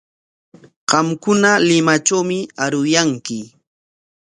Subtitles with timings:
[0.89, 3.39] Qamkuna Limatrawmi aruyanki.